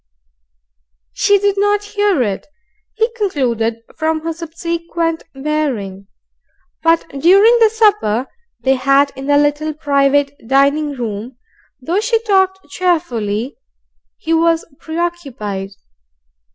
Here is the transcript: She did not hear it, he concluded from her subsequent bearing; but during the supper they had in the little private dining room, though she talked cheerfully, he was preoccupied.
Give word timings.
She 1.13 1.37
did 1.37 1.59
not 1.59 1.83
hear 1.83 2.23
it, 2.23 2.47
he 2.95 3.13
concluded 3.15 3.83
from 3.99 4.21
her 4.21 4.33
subsequent 4.33 5.21
bearing; 5.35 6.07
but 6.81 7.07
during 7.09 7.59
the 7.59 7.69
supper 7.71 8.25
they 8.61 8.73
had 8.73 9.11
in 9.15 9.27
the 9.27 9.37
little 9.37 9.75
private 9.75 10.31
dining 10.47 10.93
room, 10.93 11.37
though 11.79 11.99
she 11.99 12.17
talked 12.23 12.67
cheerfully, 12.71 13.57
he 14.17 14.33
was 14.33 14.65
preoccupied. 14.79 15.69